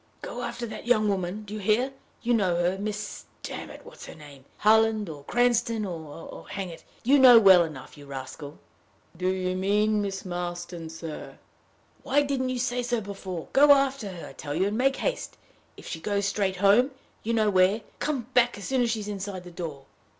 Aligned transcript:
"Go 0.23 0.41
after 0.41 0.65
that 0.65 0.87
young 0.87 1.07
woman 1.09 1.43
do 1.43 1.53
you 1.53 1.59
hear? 1.59 1.93
You 2.23 2.33
know 2.33 2.55
her 2.55 2.75
Miss 2.79 3.25
damn 3.43 3.69
it, 3.69 3.81
what's 3.85 4.07
her 4.07 4.15
name? 4.15 4.45
Harland 4.57 5.07
or 5.09 5.23
Cranston, 5.25 5.85
or 5.85 6.27
oh, 6.33 6.47
hang 6.49 6.69
it! 6.69 6.83
you 7.03 7.19
know 7.19 7.37
well 7.39 7.63
enough, 7.63 7.99
you 7.99 8.07
rascal!" 8.07 8.57
"Do 9.15 9.27
you 9.29 9.55
mean 9.55 10.01
Miss 10.01 10.25
Marston, 10.25 10.89
sir?" 10.89 11.17
"Of 11.17 11.29
course 11.29 11.33
I 11.33 11.33
do! 11.33 11.39
Why 12.01 12.21
didn't 12.27 12.49
you 12.49 12.57
say 12.57 12.81
so 12.81 12.99
before? 12.99 13.49
Go 13.53 13.71
after 13.73 14.09
her, 14.09 14.25
I 14.29 14.33
tell 14.33 14.55
you; 14.55 14.69
and 14.69 14.75
make 14.75 14.95
haste. 14.95 15.37
If 15.77 15.85
she 15.85 15.99
goes 15.99 16.25
straight 16.25 16.55
home 16.55 16.89
you 17.21 17.35
know 17.35 17.51
where 17.51 17.81
come 17.99 18.23
back 18.33 18.57
as 18.57 18.63
soon 18.67 18.81
as 18.81 18.89
she's 18.89 19.07
inside 19.07 19.43
the 19.43 19.51
door." 19.51 19.85